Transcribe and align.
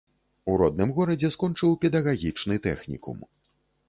У 0.51 0.53
родным 0.61 0.93
горадзе 0.99 1.29
скончыў 1.35 1.75
педагагічны 1.83 2.57
тэхнікум. 2.65 3.21